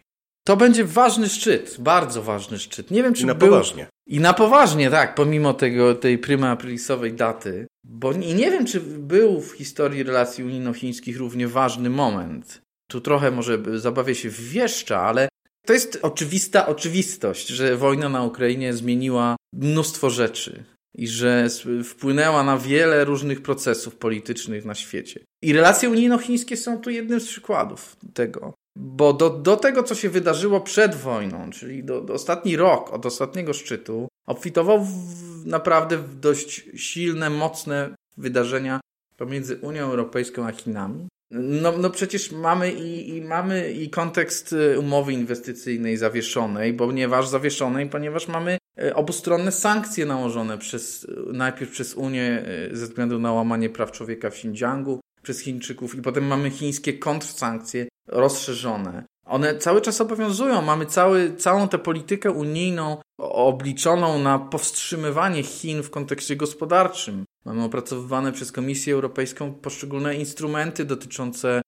To 0.46 0.56
będzie 0.56 0.84
ważny 0.84 1.28
szczyt, 1.28 1.76
bardzo 1.78 2.22
ważny 2.22 2.58
szczyt. 2.58 2.90
Nie 2.90 3.02
wiem, 3.02 3.14
czy 3.14 3.22
I 3.22 3.26
na 3.26 3.34
był... 3.34 3.48
poważnie. 3.48 3.86
I 4.06 4.20
na 4.20 4.34
poważnie, 4.34 4.90
tak, 4.90 5.14
pomimo 5.14 5.54
tego, 5.54 5.94
tej 5.94 6.18
prima 6.18 6.50
aprilisowej 6.50 7.12
daty. 7.12 7.66
Bo 7.84 8.12
nie, 8.12 8.34
nie 8.34 8.50
wiem, 8.50 8.66
czy 8.66 8.80
był 8.80 9.40
w 9.40 9.52
historii 9.52 10.02
relacji 10.02 10.44
unijno-chińskich 10.44 11.16
równie 11.16 11.48
ważny 11.48 11.90
moment. 11.90 12.60
Tu 12.90 13.00
trochę 13.00 13.30
może 13.30 13.58
zabawię 13.74 14.14
się 14.14 14.30
w 14.30 14.40
wieszcza, 14.40 15.00
ale 15.00 15.28
To 15.66 15.72
jest 15.72 15.98
oczywista 16.02 16.66
oczywistość, 16.66 17.48
że 17.48 17.76
wojna 17.76 18.08
na 18.08 18.22
Ukrainie 18.24 18.72
zmieniła 18.72 19.36
mnóstwo 19.52 20.10
rzeczy 20.10 20.64
i 20.94 21.08
że 21.08 21.48
wpłynęła 21.84 22.42
na 22.42 22.58
wiele 22.58 23.04
różnych 23.04 23.42
procesów 23.42 23.96
politycznych 23.96 24.64
na 24.64 24.74
świecie. 24.74 25.20
I 25.42 25.52
relacje 25.52 25.90
unijno-chińskie 25.90 26.56
są 26.56 26.80
tu 26.80 26.90
jednym 26.90 27.20
z 27.20 27.26
przykładów 27.26 27.96
tego. 28.14 28.54
Bo 28.76 29.12
do, 29.12 29.30
do 29.30 29.56
tego, 29.56 29.82
co 29.82 29.94
się 29.94 30.10
wydarzyło 30.10 30.60
przed 30.60 30.94
wojną, 30.94 31.50
czyli 31.50 31.84
do, 31.84 32.00
do 32.00 32.14
ostatni 32.14 32.56
rok 32.56 32.92
od 32.92 33.06
ostatniego 33.06 33.52
szczytu, 33.52 34.08
obfitował 34.26 34.84
w, 34.84 35.46
naprawdę 35.46 35.98
w 35.98 36.20
dość 36.20 36.64
silne, 36.76 37.30
mocne 37.30 37.94
wydarzenia 38.16 38.80
pomiędzy 39.16 39.56
Unią 39.56 39.82
Europejską 39.82 40.46
a 40.46 40.52
Chinami. 40.52 41.08
No, 41.30 41.72
no 41.78 41.90
przecież 41.90 42.32
mamy 42.32 42.72
i, 42.72 43.16
i, 43.16 43.22
mamy 43.22 43.72
i 43.72 43.90
kontekst 43.90 44.52
y, 44.52 44.78
umowy 44.78 45.12
inwestycyjnej 45.12 45.96
zawieszonej, 45.96 46.74
ponieważ 46.74 47.28
zawieszonej, 47.28 47.88
ponieważ 47.88 48.28
mamy 48.28 48.58
obustronne 48.94 49.52
sankcje 49.52 50.06
nałożone 50.06 50.58
przez, 50.58 51.06
najpierw 51.32 51.70
przez 51.70 51.94
Unię 51.94 52.44
ze 52.72 52.86
względu 52.86 53.18
na 53.18 53.32
łamanie 53.32 53.70
praw 53.70 53.92
człowieka 53.92 54.30
w 54.30 54.34
Xinjiangu, 54.34 55.00
przez 55.22 55.40
Chińczyków 55.40 55.94
i 55.94 56.02
potem 56.02 56.26
mamy 56.26 56.50
chińskie 56.50 56.92
kontrsankcje 56.98 57.88
rozszerzone. 58.08 59.04
One 59.26 59.58
cały 59.58 59.80
czas 59.80 60.00
obowiązują. 60.00 60.62
Mamy 60.62 60.86
cały, 60.86 61.36
całą 61.36 61.68
tę 61.68 61.78
politykę 61.78 62.30
unijną 62.30 62.96
obliczoną 63.18 64.18
na 64.18 64.38
powstrzymywanie 64.38 65.42
Chin 65.42 65.82
w 65.82 65.90
kontekście 65.90 66.36
gospodarczym. 66.36 67.24
Mamy 67.44 67.64
opracowywane 67.64 68.32
przez 68.32 68.52
Komisję 68.52 68.94
Europejską 68.94 69.54
poszczególne 69.54 70.14
instrumenty 70.14 70.84
dotyczące, 70.84 71.62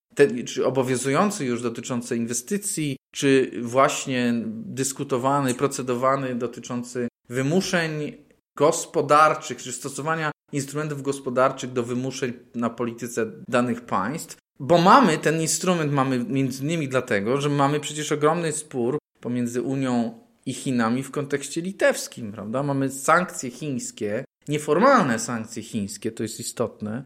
czy 0.47 0.66
obowiązujące 0.66 1.45
już 1.45 1.62
dotyczące 1.62 2.16
inwestycji, 2.16 2.97
czy 3.14 3.50
właśnie 3.62 4.35
dyskutowany, 4.47 5.54
procedowany 5.54 6.35
dotyczący 6.35 7.09
wymuszeń 7.28 8.12
gospodarczych, 8.57 9.62
czy 9.62 9.73
stosowania 9.73 10.31
instrumentów 10.52 11.02
gospodarczych 11.02 11.73
do 11.73 11.83
wymuszeń 11.83 12.33
na 12.54 12.71
polityce 12.71 13.26
danych 13.49 13.81
państw. 13.81 14.37
Bo 14.61 14.78
mamy 14.78 15.19
ten 15.19 15.40
instrument, 15.40 15.92
mamy 15.92 16.19
między 16.19 16.62
innymi 16.62 16.88
dlatego, 16.88 17.40
że 17.40 17.49
mamy 17.49 17.81
przecież 17.81 18.12
ogromny 18.12 18.52
spór 18.52 18.99
pomiędzy 19.21 19.62
Unią 19.62 20.19
i 20.47 20.54
Chinami 20.54 21.02
w 21.02 21.11
kontekście 21.11 21.61
litewskim, 21.61 22.33
prawda? 22.33 22.62
Mamy 22.62 22.90
sankcje 22.90 23.50
chińskie, 23.50 24.25
nieformalne 24.49 25.19
sankcje 25.19 25.63
chińskie, 25.63 26.13
to 26.13 26.23
jest 26.23 26.41
istotne, 26.41 27.05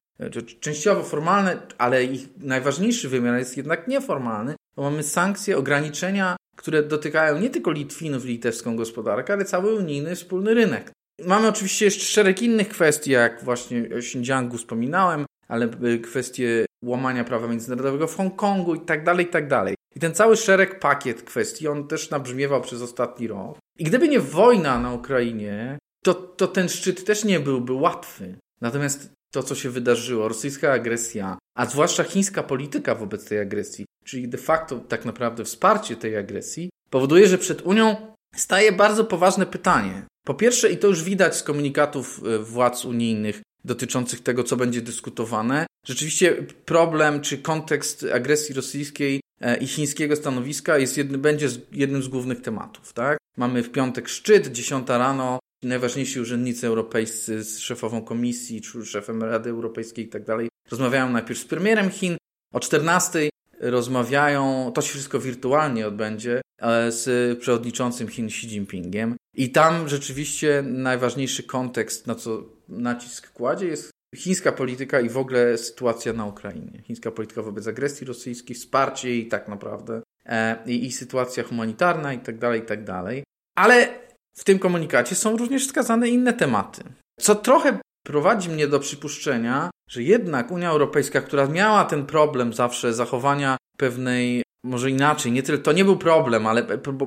częściowo 0.60 1.02
formalne, 1.02 1.58
ale 1.78 2.04
ich 2.04 2.28
najważniejszy 2.38 3.08
wymiar 3.08 3.38
jest 3.38 3.56
jednak 3.56 3.88
nieformalny, 3.88 4.54
bo 4.76 4.82
mamy 4.82 5.02
sankcje, 5.02 5.58
ograniczenia, 5.58 6.36
które 6.56 6.82
dotykają 6.82 7.38
nie 7.38 7.50
tylko 7.50 7.70
Litwinów 7.70 8.24
i 8.24 8.28
litewską 8.28 8.76
gospodarkę, 8.76 9.32
ale 9.32 9.44
cały 9.44 9.74
unijny 9.74 10.16
wspólny 10.16 10.54
rynek. 10.54 10.92
Mamy 11.24 11.48
oczywiście 11.48 11.84
jeszcze 11.84 12.04
szereg 12.04 12.42
innych 12.42 12.68
kwestii, 12.68 13.10
jak 13.10 13.44
właśnie 13.44 13.82
o 13.94 13.98
Xinjiangu 13.98 14.56
wspominałem, 14.56 15.24
ale 15.48 15.68
kwestie 16.02 16.66
łamania 16.84 17.24
prawa 17.24 17.48
międzynarodowego 17.48 18.06
w 18.06 18.16
Hongkongu 18.16 18.74
i 18.74 18.80
tak 18.80 19.04
dalej, 19.04 19.26
i 19.26 19.28
tak 19.28 19.48
dalej. 19.48 19.74
I 19.94 20.00
ten 20.00 20.14
cały 20.14 20.36
szereg 20.36 20.80
pakiet 20.80 21.22
kwestii, 21.22 21.68
on 21.68 21.88
też 21.88 22.10
nabrzmiewał 22.10 22.60
przez 22.60 22.82
ostatni 22.82 23.28
rok. 23.28 23.58
I 23.78 23.84
gdyby 23.84 24.08
nie 24.08 24.20
wojna 24.20 24.78
na 24.78 24.92
Ukrainie, 24.92 25.78
to, 26.06 26.14
to 26.14 26.48
ten 26.48 26.68
szczyt 26.68 27.04
też 27.04 27.24
nie 27.24 27.40
byłby 27.40 27.72
łatwy. 27.72 28.36
Natomiast 28.60 29.10
to, 29.30 29.42
co 29.42 29.54
się 29.54 29.70
wydarzyło, 29.70 30.28
rosyjska 30.28 30.72
agresja, 30.72 31.38
a 31.56 31.66
zwłaszcza 31.66 32.04
chińska 32.04 32.42
polityka 32.42 32.94
wobec 32.94 33.24
tej 33.24 33.40
agresji, 33.40 33.84
czyli 34.04 34.28
de 34.28 34.38
facto 34.38 34.78
tak 34.78 35.04
naprawdę 35.04 35.44
wsparcie 35.44 35.96
tej 35.96 36.16
agresji, 36.16 36.70
powoduje, 36.90 37.26
że 37.26 37.38
przed 37.38 37.62
Unią 37.62 38.14
staje 38.36 38.72
bardzo 38.72 39.04
poważne 39.04 39.46
pytanie. 39.46 40.02
Po 40.26 40.34
pierwsze, 40.34 40.72
i 40.72 40.76
to 40.76 40.88
już 40.88 41.02
widać 41.02 41.36
z 41.36 41.42
komunikatów 41.42 42.20
e, 42.26 42.38
władz 42.38 42.84
unijnych 42.84 43.42
dotyczących 43.64 44.20
tego, 44.20 44.44
co 44.44 44.56
będzie 44.56 44.80
dyskutowane, 44.80 45.66
rzeczywiście 45.86 46.32
problem 46.64 47.20
czy 47.20 47.38
kontekst 47.38 48.06
agresji 48.14 48.54
rosyjskiej 48.54 49.20
e, 49.40 49.56
i 49.56 49.66
chińskiego 49.66 50.16
stanowiska 50.16 50.78
jest 50.78 50.96
jedny, 50.96 51.18
będzie 51.18 51.48
jednym 51.72 52.02
z 52.02 52.08
głównych 52.08 52.40
tematów. 52.40 52.92
Tak? 52.92 53.18
Mamy 53.36 53.62
w 53.62 53.70
piątek 53.70 54.08
szczyt, 54.08 54.46
10 54.46 54.88
rano, 54.88 55.38
najważniejsi 55.68 56.20
urzędnicy 56.20 56.66
europejscy 56.66 57.44
z 57.44 57.58
szefową 57.58 58.02
komisji, 58.02 58.60
czy 58.60 58.86
szefem 58.86 59.22
Rady 59.22 59.50
Europejskiej 59.50 60.04
i 60.04 60.08
tak 60.08 60.24
dalej, 60.24 60.48
rozmawiają 60.70 61.10
najpierw 61.10 61.40
z 61.40 61.44
premierem 61.44 61.90
Chin, 61.90 62.16
o 62.52 62.60
14 62.60 63.30
rozmawiają, 63.60 64.72
to 64.74 64.82
się 64.82 64.88
wszystko 64.88 65.20
wirtualnie 65.20 65.86
odbędzie, 65.86 66.40
e, 66.58 66.92
z 66.92 67.38
przewodniczącym 67.40 68.08
Chin 68.08 68.26
Xi 68.26 68.46
Jinpingiem. 68.46 69.16
I 69.34 69.50
tam 69.50 69.88
rzeczywiście 69.88 70.62
najważniejszy 70.66 71.42
kontekst, 71.42 72.06
na 72.06 72.14
co 72.14 72.44
nacisk 72.68 73.32
kładzie, 73.32 73.66
jest 73.66 73.90
chińska 74.16 74.52
polityka 74.52 75.00
i 75.00 75.08
w 75.08 75.18
ogóle 75.18 75.58
sytuacja 75.58 76.12
na 76.12 76.26
Ukrainie. 76.26 76.82
Chińska 76.82 77.10
polityka 77.10 77.42
wobec 77.42 77.66
agresji 77.66 78.06
rosyjskiej, 78.06 78.56
wsparcie 78.56 79.08
jej 79.08 79.28
tak 79.28 79.48
naprawdę 79.48 80.02
e, 80.26 80.56
i, 80.66 80.86
i 80.86 80.92
sytuacja 80.92 81.42
humanitarna 81.42 82.12
i 82.12 82.18
tak 82.18 82.38
dalej, 82.38 82.60
i 82.60 82.66
tak 82.66 82.84
dalej. 82.84 83.24
Ale 83.54 84.05
w 84.38 84.44
tym 84.44 84.58
komunikacie 84.58 85.14
są 85.14 85.36
również 85.36 85.66
wskazane 85.66 86.08
inne 86.08 86.32
tematy. 86.32 86.82
Co 87.20 87.34
trochę 87.34 87.78
prowadzi 88.06 88.48
mnie 88.48 88.68
do 88.68 88.80
przypuszczenia, 88.80 89.70
że 89.90 90.02
jednak 90.02 90.50
Unia 90.50 90.70
Europejska, 90.70 91.20
która 91.20 91.46
miała 91.46 91.84
ten 91.84 92.06
problem 92.06 92.52
zawsze 92.52 92.94
zachowania 92.94 93.56
pewnej, 93.78 94.42
może 94.64 94.90
inaczej, 94.90 95.32
nie 95.32 95.42
tyle, 95.42 95.58
to 95.58 95.72
nie 95.72 95.84
był 95.84 95.96
problem, 95.96 96.46
ale 96.46 96.62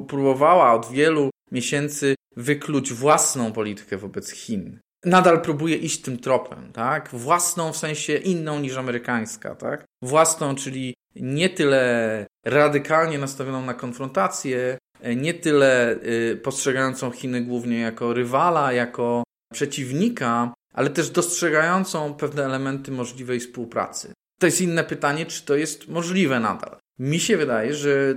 próbowała 0.08 0.74
od 0.74 0.92
wielu 0.92 1.30
miesięcy 1.52 2.16
wykluć 2.36 2.94
własną 2.94 3.52
politykę 3.52 3.98
wobec 3.98 4.32
Chin. 4.32 4.80
Nadal 5.06 5.42
próbuje 5.42 5.76
iść 5.76 6.02
tym 6.02 6.18
tropem, 6.18 6.72
tak? 6.74 7.10
Własną 7.14 7.74
w 7.74 7.78
sensie 7.78 8.16
inną 8.16 8.60
niż 8.60 8.78
amerykańska, 8.78 9.56
tak? 9.56 9.86
Własną, 10.02 10.56
czyli 10.56 10.94
nie 11.16 11.50
tyle 11.50 12.26
radykalnie 12.46 13.18
nastawioną 13.18 13.66
na 13.66 13.74
konfrontację, 13.74 14.78
nie 15.16 15.34
tyle 15.34 16.00
y, 16.32 16.38
postrzegającą 16.44 17.12
Chiny 17.12 17.42
głównie 17.42 17.80
jako 17.80 18.14
rywala, 18.14 18.74
jako 18.74 19.24
przeciwnika, 19.54 20.54
ale 20.74 20.90
też 20.90 21.10
dostrzegającą 21.10 22.14
pewne 22.14 22.46
elementy 22.46 22.92
możliwej 22.92 23.40
współpracy. 23.40 24.14
To 24.40 24.46
jest 24.46 24.62
inne 24.62 24.84
pytanie, 24.84 25.26
czy 25.26 25.46
to 25.46 25.56
jest 25.56 25.88
możliwe 25.88 26.40
nadal. 26.40 26.78
Mi 27.00 27.20
się 27.20 27.38
wydaje, 27.38 27.74
że, 27.74 28.16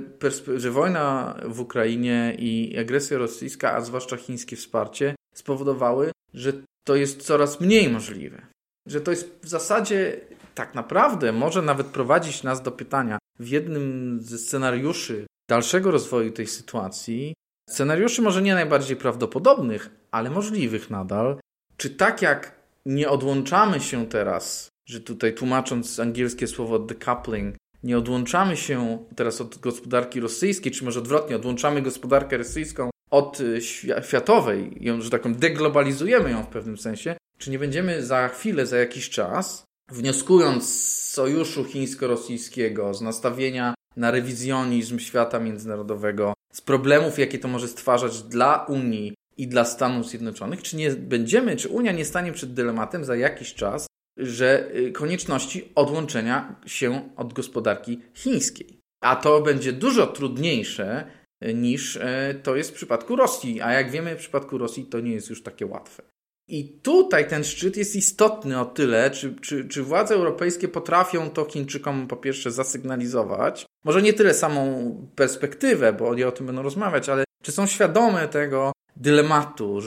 że 0.56 0.70
wojna 0.70 1.36
w 1.44 1.60
Ukrainie 1.60 2.36
i 2.38 2.78
agresja 2.78 3.18
rosyjska, 3.18 3.74
a 3.74 3.80
zwłaszcza 3.80 4.16
chińskie 4.16 4.56
wsparcie, 4.56 5.14
spowodowały, 5.34 6.10
że 6.34 6.52
to 6.84 6.96
jest 6.96 7.22
coraz 7.22 7.60
mniej 7.60 7.88
możliwe. 7.88 8.46
Że 8.86 9.00
to 9.00 9.10
jest 9.10 9.38
w 9.42 9.48
zasadzie 9.48 10.20
tak 10.54 10.74
naprawdę 10.74 11.32
może 11.32 11.62
nawet 11.62 11.86
prowadzić 11.86 12.42
nas 12.42 12.62
do 12.62 12.72
pytania 12.72 13.18
w 13.38 13.48
jednym 13.48 14.18
ze 14.20 14.38
scenariuszy 14.38 15.26
dalszego 15.48 15.90
rozwoju 15.90 16.30
tej 16.30 16.46
sytuacji, 16.46 17.34
scenariuszy 17.70 18.22
może 18.22 18.42
nie 18.42 18.54
najbardziej 18.54 18.96
prawdopodobnych, 18.96 19.90
ale 20.10 20.30
możliwych 20.30 20.90
nadal, 20.90 21.40
czy 21.76 21.90
tak 21.90 22.22
jak 22.22 22.62
nie 22.86 23.10
odłączamy 23.10 23.80
się 23.80 24.06
teraz, 24.06 24.68
że 24.88 25.00
tutaj 25.00 25.34
tłumacząc 25.34 26.00
angielskie 26.00 26.46
słowo 26.46 26.78
decoupling, 26.78 27.56
nie 27.82 27.98
odłączamy 27.98 28.56
się 28.56 29.04
teraz 29.16 29.40
od 29.40 29.58
gospodarki 29.58 30.20
rosyjskiej, 30.20 30.72
czy 30.72 30.84
może 30.84 31.00
odwrotnie, 31.00 31.36
odłączamy 31.36 31.82
gospodarkę 31.82 32.36
rosyjską 32.36 32.90
od 33.10 33.40
y, 33.40 33.60
światowej, 34.02 34.76
ją, 34.80 35.00
że 35.00 35.10
taką 35.10 35.34
deglobalizujemy 35.34 36.30
ją 36.30 36.42
w 36.42 36.48
pewnym 36.48 36.78
sensie, 36.78 37.16
czy 37.38 37.50
nie 37.50 37.58
będziemy 37.58 38.06
za 38.06 38.28
chwilę, 38.28 38.66
za 38.66 38.76
jakiś 38.76 39.10
czas, 39.10 39.64
wnioskując 39.90 40.64
z 40.68 41.10
sojuszu 41.10 41.64
chińsko-rosyjskiego, 41.64 42.94
z 42.94 43.00
nastawienia 43.00 43.74
na 43.96 44.10
rewizjonizm 44.10 44.98
świata 44.98 45.38
międzynarodowego, 45.38 46.32
z 46.52 46.60
problemów, 46.60 47.18
jakie 47.18 47.38
to 47.38 47.48
może 47.48 47.68
stwarzać 47.68 48.22
dla 48.22 48.64
Unii 48.68 49.14
i 49.36 49.48
dla 49.48 49.64
Stanów 49.64 50.08
Zjednoczonych, 50.08 50.62
czy 50.62 50.76
nie 50.76 50.90
będziemy, 50.90 51.56
czy 51.56 51.68
Unia 51.68 51.92
nie 51.92 52.04
stanie 52.04 52.32
przed 52.32 52.54
dylematem 52.54 53.04
za 53.04 53.16
jakiś 53.16 53.54
czas, 53.54 53.86
że 54.16 54.76
y, 54.76 54.92
konieczności 54.92 55.68
odłączenia 55.74 56.60
się 56.66 57.10
od 57.16 57.32
gospodarki 57.32 58.00
chińskiej. 58.14 58.78
A 59.02 59.16
to 59.16 59.40
będzie 59.40 59.72
dużo 59.72 60.06
trudniejsze 60.06 61.04
y, 61.44 61.54
niż 61.54 61.96
y, 61.96 62.00
to 62.42 62.56
jest 62.56 62.70
w 62.70 62.74
przypadku 62.74 63.16
Rosji. 63.16 63.60
A 63.60 63.72
jak 63.72 63.90
wiemy, 63.90 64.14
w 64.14 64.18
przypadku 64.18 64.58
Rosji 64.58 64.84
to 64.84 65.00
nie 65.00 65.12
jest 65.12 65.30
już 65.30 65.42
takie 65.42 65.66
łatwe. 65.66 66.02
I 66.48 66.68
tutaj 66.68 67.28
ten 67.28 67.44
szczyt 67.44 67.76
jest 67.76 67.96
istotny 67.96 68.60
o 68.60 68.64
tyle, 68.64 69.10
czy, 69.10 69.34
czy, 69.40 69.68
czy 69.68 69.82
władze 69.82 70.14
europejskie 70.14 70.68
potrafią 70.68 71.30
to 71.30 71.44
Chińczykom 71.44 72.06
po 72.06 72.16
pierwsze 72.16 72.50
zasygnalizować, 72.50 73.66
może 73.84 74.02
nie 74.02 74.12
tyle 74.12 74.34
samą 74.34 74.94
perspektywę, 75.16 75.92
bo 75.92 76.08
oni 76.08 76.24
o 76.24 76.32
tym 76.32 76.46
będą 76.46 76.62
rozmawiać, 76.62 77.08
ale 77.08 77.24
czy 77.42 77.52
są 77.52 77.66
świadome 77.66 78.28
tego 78.28 78.72
dylematu, 78.96 79.80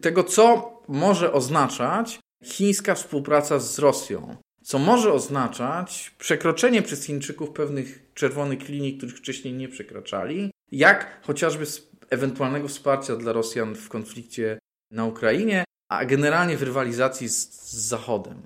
tego 0.00 0.24
co 0.24 0.74
może 0.88 1.32
oznaczać 1.32 2.18
chińska 2.44 2.94
współpraca 2.94 3.58
z 3.58 3.78
Rosją, 3.78 4.36
co 4.62 4.78
może 4.78 5.12
oznaczać 5.12 6.14
przekroczenie 6.18 6.82
przez 6.82 7.04
Chińczyków 7.04 7.50
pewnych 7.50 8.12
czerwonych 8.14 8.68
linii, 8.68 8.96
których 8.96 9.16
wcześniej 9.16 9.54
nie 9.54 9.68
przekraczali? 9.68 10.50
Jak 10.72 11.20
chociażby 11.26 11.64
ewentualnego 12.10 12.68
wsparcia 12.68 13.16
dla 13.16 13.32
Rosjan 13.32 13.74
w 13.74 13.88
konflikcie 13.88 14.58
na 14.90 15.04
Ukrainie, 15.04 15.64
a 15.88 16.04
generalnie 16.04 16.56
w 16.56 16.62
rywalizacji 16.62 17.28
z, 17.28 17.50
z 17.52 17.88
Zachodem. 17.88 18.42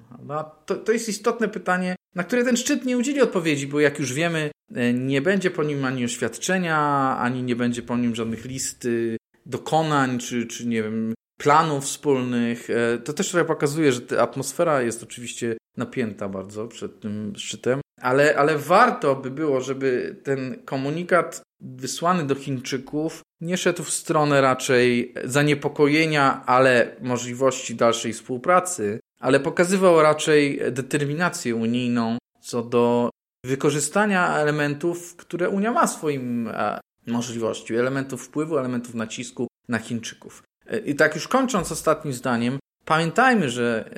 To, 0.67 0.75
to 0.75 0.93
jest 0.93 1.09
istotne 1.09 1.49
pytanie, 1.49 1.97
na 2.15 2.25
które 2.25 2.45
ten 2.45 2.57
szczyt 2.57 2.85
nie 2.85 2.99
udzieli 2.99 3.21
odpowiedzi, 3.21 3.67
bo 3.67 3.81
jak 3.81 3.99
już 3.99 4.13
wiemy, 4.13 4.51
nie 4.95 5.23
będzie 5.23 5.51
po 5.51 5.65
nim 5.65 5.85
ani 5.85 6.05
oświadczenia, 6.05 6.79
ani 7.21 7.43
nie 7.43 7.57
będzie 7.57 7.83
po 7.83 7.97
nim 7.97 8.15
żadnych 8.15 8.45
listy 8.45 9.17
dokonań, 9.47 10.19
czy, 10.19 10.47
czy 10.47 10.67
nie 10.67 10.83
wiem, 10.83 11.15
planów 11.39 11.85
wspólnych. 11.85 12.71
E, 12.71 12.99
to 12.99 13.13
też 13.13 13.31
trochę 13.31 13.45
pokazuje, 13.45 13.93
że 13.93 14.21
atmosfera 14.21 14.83
jest 14.83 15.03
oczywiście 15.03 15.57
napięta 15.77 16.29
bardzo 16.29 16.69
przed 16.69 17.01
tym 17.01 17.33
szczytem, 17.37 17.81
ale, 18.01 18.37
ale 18.37 18.59
warto 18.59 19.17
by 19.17 19.31
było, 19.31 19.61
żeby 19.61 20.17
ten 20.25 20.63
komunikat 20.65 21.43
wysłany 21.61 22.25
do 22.27 22.35
Chińczyków 22.35 23.23
nie 23.41 23.57
szedł 23.57 23.83
w 23.83 23.91
stronę 23.91 24.41
raczej 24.41 25.15
zaniepokojenia, 25.25 26.43
ale 26.47 26.97
możliwości 27.01 27.75
dalszej 27.75 28.13
współpracy, 28.13 29.01
ale 29.21 29.41
pokazywał 29.41 30.03
raczej 30.03 30.61
determinację 30.71 31.57
unijną 31.57 32.19
co 32.41 32.63
do 32.63 33.11
wykorzystania 33.45 34.37
elementów, 34.37 35.17
które 35.17 35.49
Unia 35.49 35.73
ma 35.73 35.87
swoim 35.87 36.49
e, 36.49 36.81
możliwości, 37.07 37.75
elementów 37.75 38.23
wpływu, 38.23 38.59
elementów 38.59 38.95
nacisku 38.95 39.47
na 39.69 39.79
Chińczyków. 39.79 40.43
E, 40.67 40.79
I 40.79 40.95
tak 40.95 41.15
już 41.15 41.29
kończąc 41.29 41.73
ostatnim 41.73 42.15
zdaniem, 42.15 42.59
pamiętajmy, 42.85 43.51
że 43.51 43.91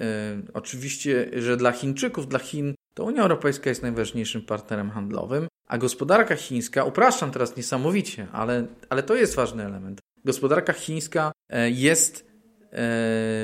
y, 0.48 0.52
oczywiście, 0.52 1.30
że 1.42 1.56
dla 1.56 1.72
Chińczyków, 1.72 2.28
dla 2.28 2.38
Chin, 2.38 2.74
to 2.94 3.04
Unia 3.04 3.22
Europejska 3.22 3.70
jest 3.70 3.82
najważniejszym 3.82 4.42
partnerem 4.42 4.90
handlowym, 4.90 5.48
a 5.66 5.78
gospodarka 5.78 6.36
chińska, 6.36 6.84
upraszczam 6.84 7.30
teraz 7.30 7.56
niesamowicie, 7.56 8.26
ale, 8.32 8.66
ale 8.88 9.02
to 9.02 9.14
jest 9.14 9.34
ważny 9.34 9.64
element. 9.64 10.00
Gospodarka 10.24 10.72
chińska 10.72 11.32
jest 11.72 12.30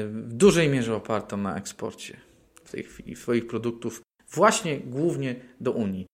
w 0.08 0.28
dużej 0.32 0.68
mierze 0.68 0.94
oparta 0.94 1.36
na 1.36 1.56
eksporcie 1.56 2.16
w 2.64 2.70
tej 2.70 2.82
chwili 2.82 3.16
swoich 3.16 3.46
produktów 3.46 4.02
właśnie 4.36 4.80
głównie 4.80 5.36
do 5.60 5.72
Unii. 5.72 6.06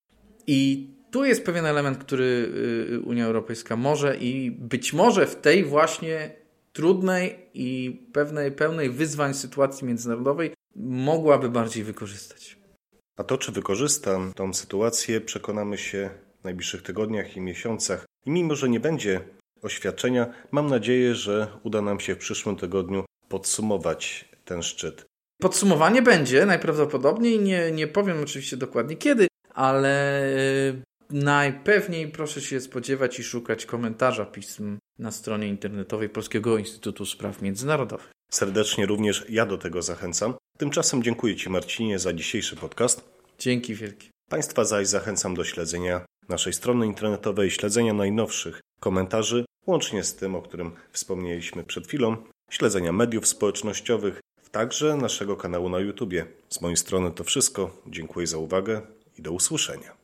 I 0.46 0.90
tu 1.10 1.24
jest 1.24 1.44
pewien 1.44 1.66
element, 1.66 1.98
który 1.98 2.52
y, 2.94 3.00
Unia 3.00 3.26
Europejska 3.26 3.76
może 3.76 4.16
i 4.16 4.50
być 4.50 4.92
może 4.92 5.26
w 5.26 5.36
tej 5.36 5.64
właśnie 5.64 6.30
trudnej 6.72 7.38
i 7.54 8.00
pewnej, 8.12 8.52
pełnej 8.52 8.90
wyzwań 8.90 9.34
sytuacji 9.34 9.86
międzynarodowej 9.86 10.54
mogłaby 10.76 11.48
bardziej 11.48 11.84
wykorzystać. 11.84 12.56
A 13.16 13.24
to, 13.24 13.38
czy 13.38 13.52
wykorzysta 13.52 14.20
tą 14.34 14.54
sytuację, 14.54 15.20
przekonamy 15.20 15.78
się 15.78 16.10
w 16.40 16.44
najbliższych 16.44 16.82
tygodniach 16.82 17.36
i 17.36 17.40
miesiącach. 17.40 18.04
I 18.26 18.30
mimo, 18.30 18.54
że 18.54 18.68
nie 18.68 18.80
będzie 18.80 19.20
oświadczenia, 19.62 20.32
mam 20.50 20.66
nadzieję, 20.66 21.14
że 21.14 21.46
uda 21.62 21.82
nam 21.82 22.00
się 22.00 22.14
w 22.14 22.18
przyszłym 22.18 22.56
tygodniu 22.56 23.04
podsumować 23.28 24.28
ten 24.44 24.62
szczyt. 24.62 25.11
Podsumowanie 25.42 26.02
będzie 26.02 26.46
najprawdopodobniej, 26.46 27.40
nie, 27.40 27.72
nie 27.72 27.86
powiem 27.86 28.22
oczywiście 28.22 28.56
dokładnie 28.56 28.96
kiedy, 28.96 29.26
ale 29.54 30.24
najpewniej 31.10 32.08
proszę 32.08 32.40
się 32.40 32.60
spodziewać 32.60 33.18
i 33.18 33.22
szukać 33.22 33.66
komentarza 33.66 34.24
pism 34.24 34.78
na 34.98 35.12
stronie 35.12 35.48
internetowej 35.48 36.08
Polskiego 36.08 36.58
Instytutu 36.58 37.06
Spraw 37.06 37.42
Międzynarodowych. 37.42 38.10
Serdecznie 38.32 38.86
również 38.86 39.24
ja 39.28 39.46
do 39.46 39.58
tego 39.58 39.82
zachęcam. 39.82 40.34
Tymczasem 40.58 41.02
dziękuję 41.02 41.36
Ci 41.36 41.50
Marcinie 41.50 41.98
za 41.98 42.12
dzisiejszy 42.12 42.56
podcast. 42.56 43.04
Dzięki 43.38 43.74
wielkie. 43.74 44.08
Państwa 44.30 44.64
zaś 44.64 44.86
zachęcam 44.86 45.34
do 45.34 45.44
śledzenia 45.44 46.06
naszej 46.28 46.52
strony 46.52 46.86
internetowej, 46.86 47.50
śledzenia 47.50 47.94
najnowszych 47.94 48.60
komentarzy, 48.80 49.44
łącznie 49.66 50.04
z 50.04 50.14
tym, 50.14 50.34
o 50.34 50.42
którym 50.42 50.72
wspomnieliśmy 50.92 51.64
przed 51.64 51.86
chwilą, 51.86 52.16
śledzenia 52.50 52.92
mediów 52.92 53.26
społecznościowych, 53.26 54.20
także 54.52 54.96
naszego 54.96 55.36
kanału 55.36 55.68
na 55.68 55.78
YouTube. 55.78 56.14
Z 56.48 56.60
mojej 56.60 56.76
strony 56.76 57.10
to 57.10 57.24
wszystko. 57.24 57.70
Dziękuję 57.86 58.26
za 58.26 58.38
uwagę 58.38 58.80
i 59.18 59.22
do 59.22 59.32
usłyszenia. 59.32 60.01